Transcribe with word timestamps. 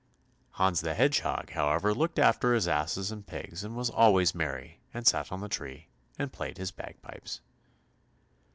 Hans 0.53 0.81
the 0.81 0.95
Hedgehog, 0.95 1.51
however, 1.51 1.93
looked 1.93 2.17
after 2.17 2.55
his 2.55 2.67
asses 2.67 3.11
and 3.11 3.27
pigs, 3.27 3.63
and 3.63 3.75
was 3.75 3.91
always 3.91 4.33
merry 4.33 4.79
and 4.95 5.05
sat 5.05 5.31
on 5.31 5.41
the 5.41 5.47
tree 5.47 5.89
and 6.17 6.33
played 6.33 6.57
his 6.57 6.71
bagpipes. 6.71 7.39